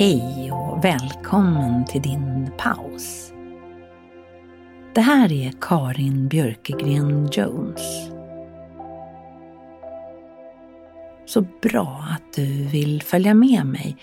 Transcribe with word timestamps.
Hej 0.00 0.52
och 0.52 0.84
välkommen 0.84 1.84
till 1.84 2.02
din 2.02 2.50
paus. 2.58 3.32
Det 4.94 5.00
här 5.00 5.32
är 5.32 5.52
Karin 5.60 6.28
Björkegren 6.28 7.28
Jones. 7.32 8.10
Så 11.26 11.44
bra 11.62 12.04
att 12.10 12.32
du 12.34 12.66
vill 12.66 13.02
följa 13.02 13.34
med 13.34 13.66
mig 13.66 13.96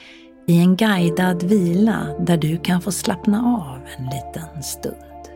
i 0.48 0.60
en 0.60 0.76
guidad 0.76 1.44
vila 1.44 2.08
där 2.20 2.38
du 2.38 2.58
kan 2.58 2.82
få 2.82 2.92
slappna 2.92 3.40
av 3.40 3.80
en 3.98 4.06
liten 4.06 4.64
stund. 4.64 5.30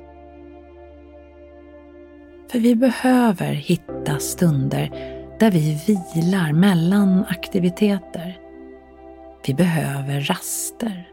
För 2.52 2.60
vi 2.60 2.76
behöver 2.76 3.54
hitta 3.54 4.20
stunder 4.20 4.90
där 5.40 5.52
vi 5.52 5.82
vilar 6.16 6.54
mellan 6.54 7.26
aktiviteter 7.30 8.49
vi 9.46 9.54
behöver 9.54 10.22
raster. 10.22 11.12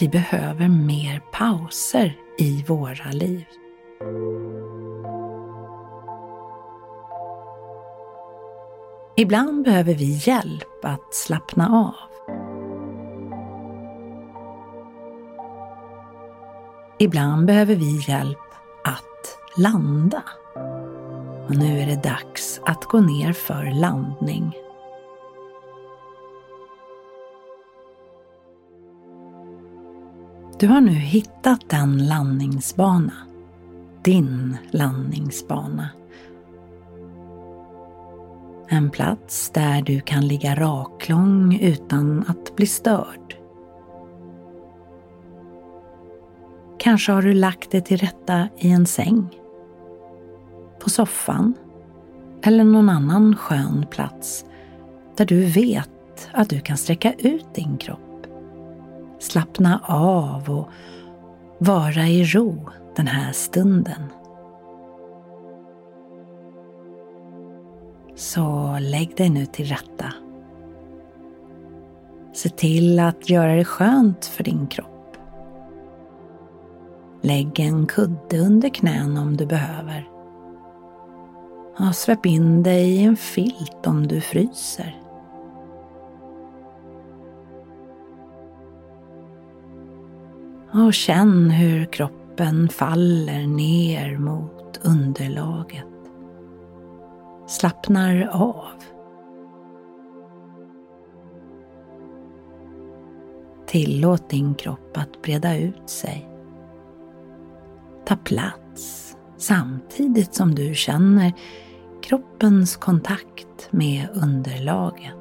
Vi 0.00 0.08
behöver 0.08 0.68
mer 0.68 1.22
pauser 1.32 2.16
i 2.38 2.64
våra 2.68 3.10
liv. 3.10 3.46
Ibland 9.16 9.64
behöver 9.64 9.94
vi 9.94 10.12
hjälp 10.12 10.84
att 10.84 11.14
slappna 11.14 11.68
av. 11.68 11.94
Ibland 16.98 17.46
behöver 17.46 17.74
vi 17.74 18.10
hjälp 18.10 18.38
att 18.84 19.38
landa. 19.56 20.22
Och 21.48 21.56
nu 21.56 21.78
är 21.78 21.86
det 21.86 22.02
dags 22.02 22.60
att 22.66 22.84
gå 22.84 23.00
ner 23.00 23.32
för 23.32 23.80
landning. 23.80 24.56
Du 30.58 30.68
har 30.68 30.80
nu 30.80 30.92
hittat 30.92 31.72
en 31.72 32.06
landningsbana. 32.06 33.12
Din 34.02 34.56
landningsbana. 34.70 35.88
En 38.68 38.90
plats 38.90 39.50
där 39.50 39.82
du 39.82 40.00
kan 40.00 40.28
ligga 40.28 40.54
raklång 40.54 41.58
utan 41.60 42.24
att 42.28 42.56
bli 42.56 42.66
störd. 42.66 43.36
Kanske 46.78 47.12
har 47.12 47.22
du 47.22 47.32
lagt 47.32 47.70
dig 47.70 47.80
till 47.80 47.96
rätta 47.96 48.48
i 48.58 48.70
en 48.70 48.86
säng 48.86 49.28
på 50.80 50.90
soffan 50.90 51.54
eller 52.42 52.64
någon 52.64 52.88
annan 52.88 53.36
skön 53.36 53.86
plats 53.90 54.44
där 55.16 55.24
du 55.24 55.44
vet 55.44 56.30
att 56.32 56.50
du 56.50 56.60
kan 56.60 56.76
sträcka 56.76 57.12
ut 57.12 57.54
din 57.54 57.76
kropp, 57.76 58.26
slappna 59.18 59.80
av 59.84 60.50
och 60.50 60.68
vara 61.58 62.06
i 62.06 62.24
ro 62.24 62.70
den 62.96 63.06
här 63.06 63.32
stunden. 63.32 64.02
Så 68.14 68.76
lägg 68.80 69.16
dig 69.16 69.30
nu 69.30 69.46
till 69.46 69.66
rätta. 69.66 70.12
Se 72.34 72.48
till 72.48 73.00
att 73.00 73.30
göra 73.30 73.54
det 73.54 73.64
skönt 73.64 74.24
för 74.24 74.44
din 74.44 74.66
kropp. 74.66 75.16
Lägg 77.22 77.60
en 77.60 77.86
kudde 77.86 78.38
under 78.38 78.68
knän 78.68 79.16
om 79.18 79.36
du 79.36 79.46
behöver. 79.46 80.15
Ja, 81.78 81.92
släpp 81.92 82.26
in 82.26 82.62
dig 82.62 82.90
i 82.90 83.04
en 83.04 83.16
filt 83.16 83.86
om 83.86 84.06
du 84.06 84.20
fryser. 84.20 85.02
Och 90.72 90.94
känn 90.94 91.50
hur 91.50 91.84
kroppen 91.84 92.68
faller 92.68 93.46
ner 93.46 94.18
mot 94.18 94.80
underlaget. 94.84 95.84
Slappnar 97.46 98.28
av. 98.32 98.82
Tillåt 103.66 104.30
din 104.30 104.54
kropp 104.54 104.96
att 104.96 105.22
breda 105.22 105.56
ut 105.56 105.90
sig. 105.90 106.28
Ta 108.06 108.16
plats 108.16 109.16
samtidigt 109.36 110.34
som 110.34 110.54
du 110.54 110.74
känner 110.74 111.32
kroppens 112.06 112.76
kontakt 112.76 113.68
med 113.70 114.08
underlaget. 114.14 115.12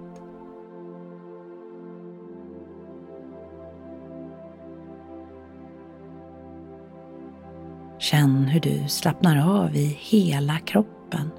Känn 7.99 8.43
hur 8.43 8.59
du 8.59 8.87
slappnar 8.87 9.63
av 9.63 9.75
i 9.75 9.97
hela 9.99 10.57
kroppen. 10.57 11.31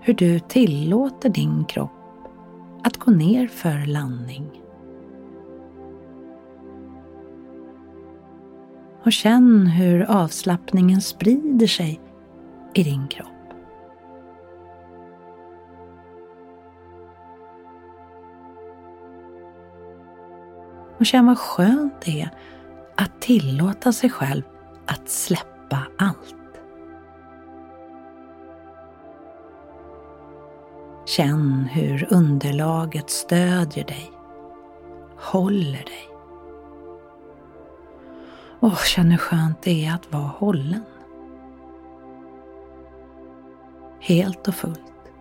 Hur 0.00 0.14
du 0.14 0.40
tillåter 0.40 1.28
din 1.28 1.64
kropp 1.64 1.90
att 2.84 2.96
gå 2.96 3.10
ner 3.10 3.48
för 3.48 3.86
landning. 3.86 4.62
Och 9.04 9.12
känn 9.12 9.66
hur 9.66 10.10
avslappningen 10.10 11.00
sprider 11.00 11.66
sig 11.66 12.00
i 12.74 12.82
din 12.82 13.08
kropp. 13.08 13.26
Och 20.98 21.06
känn 21.06 21.26
vad 21.26 21.38
skönt 21.38 22.00
det 22.04 22.20
är 22.20 22.30
att 22.96 23.20
tillåta 23.20 23.92
sig 23.92 24.10
själv 24.10 24.42
att 24.86 25.08
släppa 25.08 25.78
allt. 25.98 26.36
Känn 31.06 31.68
hur 31.72 32.08
underlaget 32.10 33.10
stödjer 33.10 33.84
dig, 33.84 34.10
håller 35.16 35.84
dig. 35.84 36.08
Och 38.60 38.76
känn 38.76 39.10
hur 39.10 39.18
skönt 39.18 39.62
det 39.62 39.86
är 39.86 39.94
att 39.94 40.12
vara 40.12 40.22
hållen 40.38 40.82
helt 44.10 44.48
och 44.48 44.54
fullt. 44.54 45.12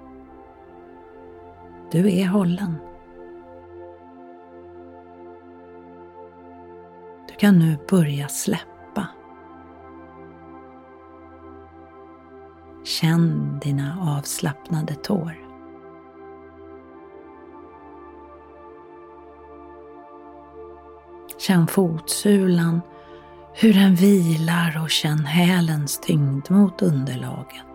Du 1.91 2.19
är 2.19 2.27
hållen. 2.27 2.75
Du 7.27 7.35
kan 7.37 7.59
nu 7.59 7.77
börja 7.89 8.27
släppa. 8.27 9.07
Känn 12.83 13.59
dina 13.59 14.17
avslappnade 14.17 14.95
tår. 14.95 15.35
Känn 21.37 21.67
fotsulan, 21.67 22.81
hur 23.53 23.73
den 23.73 23.95
vilar 23.95 24.81
och 24.83 24.89
känn 24.89 25.25
hälens 25.25 25.99
tyngd 25.99 26.51
mot 26.51 26.81
underlaget. 26.81 27.68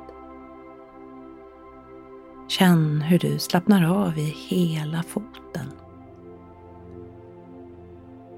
Känn 2.59 3.01
hur 3.01 3.19
du 3.19 3.39
slappnar 3.39 4.05
av 4.07 4.19
i 4.19 4.35
hela 4.49 5.03
foten. 5.03 5.73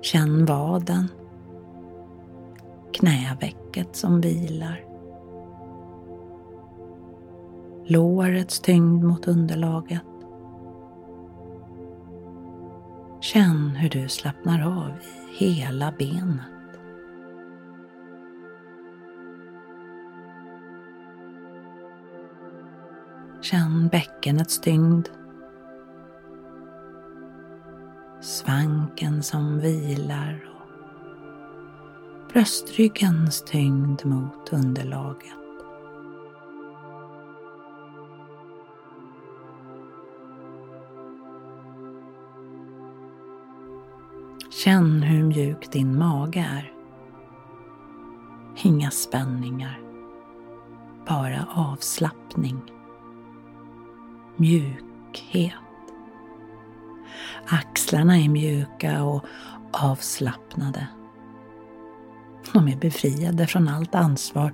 Känn 0.03 0.47
vaden, 0.47 1.09
knävecket 2.93 3.97
som 3.97 4.21
vilar. 4.21 4.85
Lårets 7.87 8.61
tyngd 8.61 9.05
mot 9.05 9.29
underlaget. 9.29 10.03
Känn 13.21 13.71
hur 13.71 13.89
du 13.91 14.09
slappnar 14.09 14.67
av 14.67 14.93
i 15.39 15.45
hela 15.45 15.93
benet. 15.99 16.56
Känn 23.51 23.89
bäckenets 23.89 24.61
tyngd. 24.61 25.09
Svanken 28.21 29.23
som 29.23 29.61
vilar 29.61 30.49
och 30.61 32.33
bröstryggens 32.33 33.43
tyngd 33.43 34.05
mot 34.05 34.53
underlaget. 34.53 35.33
Känn 44.51 45.03
hur 45.03 45.25
mjuk 45.25 45.73
din 45.73 45.99
mage 45.99 46.49
är. 46.53 46.73
Inga 48.63 48.91
spänningar, 48.91 49.81
bara 51.07 51.47
avslappning 51.55 52.76
mjukhet. 54.37 55.53
Axlarna 57.47 58.19
är 58.19 58.29
mjuka 58.29 59.05
och 59.05 59.25
avslappnade. 59.71 60.87
De 62.53 62.69
är 62.69 62.77
befriade 62.77 63.47
från 63.47 63.69
allt 63.69 63.95
ansvar 63.95 64.53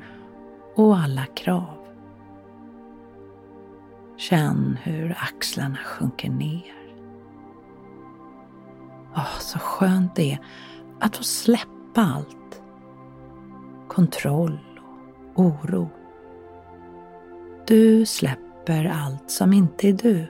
och 0.75 0.99
alla 0.99 1.27
krav. 1.27 1.79
Känn 4.17 4.79
hur 4.83 5.17
axlarna 5.19 5.77
sjunker 5.77 6.31
ner. 6.31 6.75
Åh, 9.17 9.39
så 9.39 9.59
skönt 9.59 10.15
det 10.15 10.33
är 10.33 10.39
att 11.01 11.17
få 11.17 11.25
släppa 11.25 12.01
allt. 12.01 12.63
Kontroll 13.89 14.61
och 15.35 15.45
oro. 15.45 15.91
Du 17.67 18.07
släpper 18.07 18.52
släpper 18.67 18.85
allt 18.85 19.31
som 19.31 19.53
inte 19.53 19.89
är 19.89 19.93
du. 19.93 20.27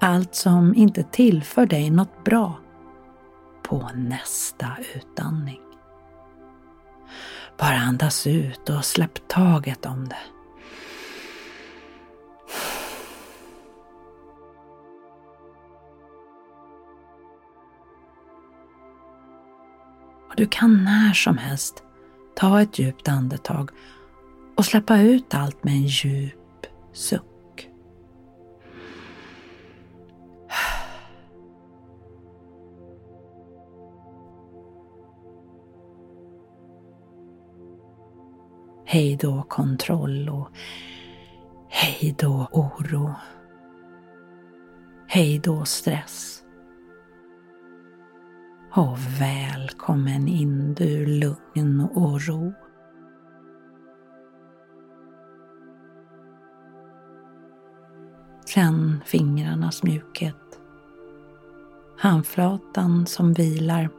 Allt 0.00 0.34
som 0.34 0.74
inte 0.74 1.02
tillför 1.02 1.66
dig 1.66 1.90
något 1.90 2.24
bra 2.24 2.58
på 3.62 3.90
nästa 3.94 4.76
utandning. 4.94 5.60
Bara 7.58 7.76
andas 7.76 8.26
ut 8.26 8.70
och 8.70 8.84
släpp 8.84 9.28
taget 9.28 9.86
om 9.86 10.08
det. 10.08 10.16
Och 20.28 20.36
du 20.36 20.46
kan 20.46 20.84
när 20.84 21.12
som 21.12 21.38
helst 21.38 21.82
ta 22.34 22.62
ett 22.62 22.78
djupt 22.78 23.08
andetag 23.08 23.70
och 24.56 24.64
släppa 24.64 25.00
ut 25.00 25.34
allt 25.34 25.64
med 25.64 25.74
en 25.74 25.86
djup 25.86 26.66
suck. 26.92 27.70
Hej 38.84 39.16
då 39.16 39.42
kontroll 39.48 40.28
och 40.28 40.48
hej 41.68 42.14
då 42.18 42.48
oro. 42.52 43.14
Hej 45.08 45.38
då 45.38 45.64
stress. 45.64 46.42
Och 48.72 48.98
välkommen 49.20 50.28
in 50.28 50.74
du 50.74 51.06
lugn 51.06 51.80
och 51.80 52.26
ro. 52.26 52.52
Känn 58.56 59.00
fingrarnas 59.04 59.82
mjukhet. 59.82 60.60
Handflatan 61.98 63.06
som 63.06 63.32
vilar. 63.32 63.90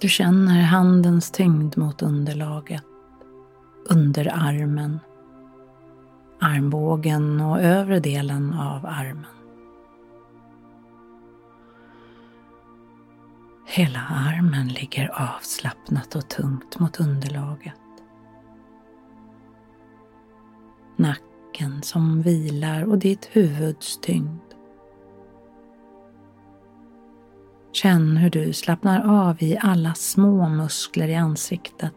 Du 0.00 0.08
känner 0.08 0.62
handens 0.62 1.30
tyngd 1.30 1.78
mot 1.78 2.02
underlaget, 2.02 2.84
under 3.90 4.32
armen, 4.34 5.00
armbågen 6.40 7.40
och 7.40 7.60
övre 7.60 8.00
delen 8.00 8.54
av 8.54 8.86
armen. 8.86 9.26
Hela 13.66 14.00
armen 14.00 14.68
ligger 14.68 15.34
avslappnat 15.34 16.14
och 16.14 16.28
tungt 16.28 16.78
mot 16.78 17.00
underlaget. 17.00 17.83
Nacken 20.98 21.82
som 21.82 22.22
vilar 22.22 22.84
och 22.84 22.98
ditt 22.98 23.28
huvuds 23.32 23.98
tyngd. 24.00 24.40
Känn 27.72 28.16
hur 28.16 28.30
du 28.30 28.52
slappnar 28.52 29.28
av 29.28 29.42
i 29.42 29.58
alla 29.60 29.94
små 29.94 30.48
muskler 30.48 31.08
i 31.08 31.14
ansiktet. 31.14 31.94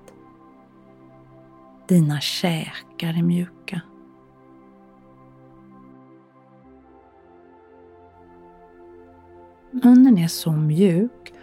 Dina 1.87 2.19
käkar 2.19 3.17
är 3.17 3.23
mjuka. 3.23 3.81
Munnen 9.71 10.17
är 10.17 10.27
så 10.27 10.51
mjuk 10.51 11.33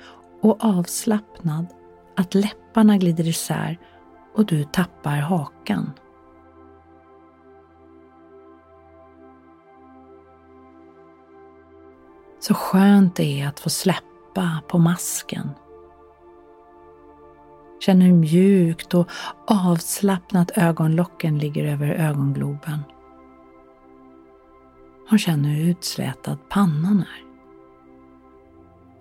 och 0.40 0.64
avslappnad 0.64 1.66
att 2.16 2.34
läpparna 2.34 2.98
glider 2.98 3.28
isär 3.28 3.78
och 4.34 4.46
du 4.46 4.64
tappar 4.64 5.16
hakan. 5.16 5.90
Så 12.46 12.54
skönt 12.54 13.16
det 13.16 13.40
är 13.40 13.48
att 13.48 13.60
få 13.60 13.70
släppa 13.70 14.62
på 14.68 14.78
masken. 14.78 15.50
Känn 17.80 18.00
hur 18.00 18.12
mjukt 18.12 18.94
och 18.94 19.08
avslappnat 19.46 20.58
ögonlocken 20.58 21.38
ligger 21.38 21.64
över 21.64 21.88
ögongloben. 21.88 22.78
Och 25.10 25.18
känn 25.18 25.44
hur 25.44 25.70
utslätad 25.70 26.38
pannan 26.48 26.98
är. 26.98 27.24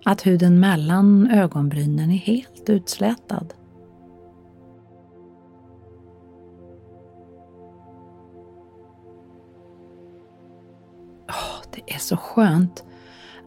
Att 0.04 0.26
huden 0.26 0.60
mellan 0.60 1.30
ögonbrynen 1.30 2.10
är 2.10 2.18
helt 2.18 2.70
utslätad. 2.70 3.54
Oh, 11.28 11.62
det 11.72 11.94
är 11.94 11.98
så 11.98 12.16
skönt 12.16 12.84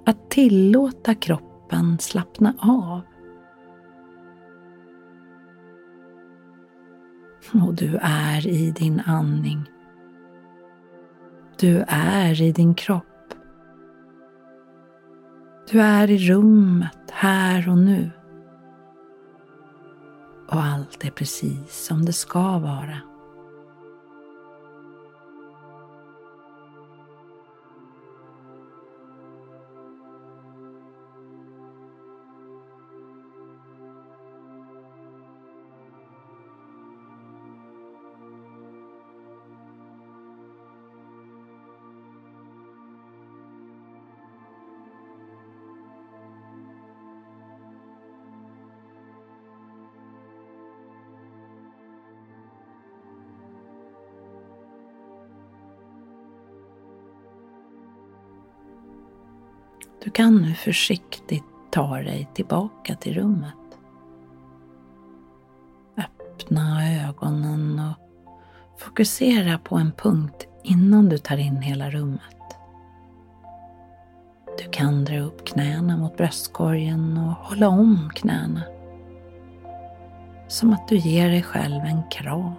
att 0.07 0.29
tillåta 0.29 1.15
kroppen 1.15 1.99
slappna 1.99 2.53
av. 2.59 3.01
Och 7.65 7.73
du 7.73 7.97
är 8.01 8.47
i 8.47 8.71
din 8.71 9.01
andning. 9.05 9.69
Du 11.59 11.83
är 11.87 12.41
i 12.41 12.51
din 12.51 12.75
kropp. 12.75 13.33
Du 15.71 15.81
är 15.81 16.11
i 16.11 16.17
rummet, 16.17 17.11
här 17.11 17.69
och 17.69 17.77
nu. 17.77 18.11
Och 20.47 20.63
allt 20.63 21.05
är 21.05 21.11
precis 21.11 21.85
som 21.85 22.05
det 22.05 22.13
ska 22.13 22.59
vara. 22.59 23.16
Du 60.07 60.11
kan 60.11 60.35
nu 60.35 60.53
försiktigt 60.53 61.43
ta 61.71 61.97
dig 61.97 62.29
tillbaka 62.33 62.95
till 62.95 63.13
rummet. 63.13 63.79
Öppna 65.97 66.91
ögonen 67.07 67.79
och 67.79 67.95
fokusera 68.79 69.57
på 69.57 69.75
en 69.75 69.91
punkt 69.91 70.47
innan 70.63 71.09
du 71.09 71.17
tar 71.17 71.37
in 71.37 71.61
hela 71.61 71.89
rummet. 71.89 72.37
Du 74.57 74.71
kan 74.71 75.05
dra 75.05 75.19
upp 75.19 75.47
knäna 75.47 75.97
mot 75.97 76.17
bröstkorgen 76.17 77.17
och 77.17 77.33
hålla 77.47 77.69
om 77.69 78.09
knäna. 78.15 78.63
Som 80.47 80.73
att 80.73 80.87
du 80.87 80.97
ger 80.97 81.29
dig 81.29 81.43
själv 81.43 81.83
en 81.83 82.01
kram. 82.11 82.53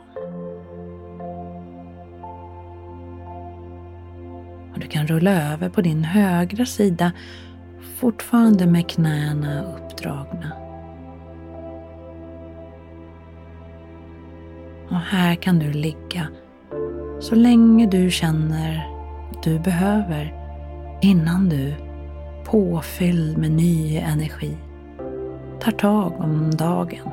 Kan 4.90 5.07
rulla 5.07 5.52
över 5.52 5.68
på 5.68 5.80
din 5.80 6.04
högra 6.04 6.66
sida 6.66 7.12
fortfarande 7.97 8.66
med 8.66 8.88
knäna 8.88 9.76
uppdragna. 9.76 10.52
Och 14.90 15.00
här 15.00 15.35
kan 15.35 15.59
du 15.59 15.73
ligga 15.73 16.26
så 17.21 17.35
länge 17.35 17.87
du 17.87 18.11
känner 18.11 18.88
att 19.30 19.42
du 19.42 19.59
behöver 19.59 20.35
innan 21.02 21.49
du, 21.49 21.75
påfylld 22.45 23.38
med 23.38 23.50
ny 23.50 23.97
energi, 23.97 24.57
tar 25.61 25.73
tag 25.73 26.12
om 26.21 26.50
dagen. 26.50 27.11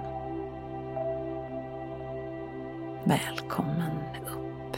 Välkommen 3.04 3.92
upp. 4.26 4.78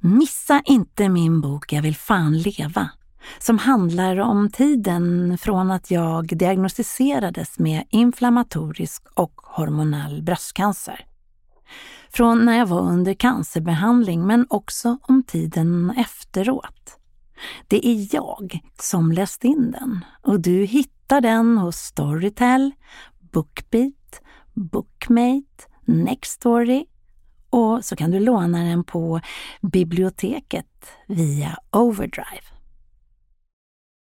Missa 0.00 0.62
inte 0.64 1.08
min 1.08 1.40
bok 1.40 1.72
Jag 1.72 1.82
vill 1.82 1.96
fan 1.96 2.38
leva 2.38 2.90
som 3.38 3.58
handlar 3.58 4.16
om 4.16 4.50
tiden 4.50 5.38
från 5.38 5.70
att 5.70 5.90
jag 5.90 6.26
diagnostiserades 6.26 7.58
med 7.58 7.84
inflammatorisk 7.90 9.02
och 9.14 9.40
hormonell 9.44 10.22
bröstcancer. 10.22 11.06
Från 12.10 12.44
när 12.44 12.58
jag 12.58 12.66
var 12.66 12.80
under 12.80 13.14
cancerbehandling 13.14 14.26
men 14.26 14.46
också 14.50 14.98
om 15.02 15.22
tiden 15.22 15.90
efteråt. 15.96 16.98
Det 17.68 17.86
är 17.86 18.14
jag 18.14 18.60
som 18.80 19.12
läst 19.12 19.44
in 19.44 19.70
den 19.70 20.04
och 20.22 20.40
du 20.40 20.64
hittar 20.64 21.20
den 21.20 21.58
hos 21.58 21.76
Storytel, 21.76 22.70
Bookbeat, 23.32 24.22
Bookmate, 24.54 25.64
Nextory 25.84 26.84
och 27.50 27.84
så 27.84 27.96
kan 27.96 28.10
du 28.10 28.20
låna 28.20 28.64
den 28.64 28.84
på 28.84 29.20
biblioteket 29.60 30.66
via 31.06 31.58
Overdrive. 31.70 32.57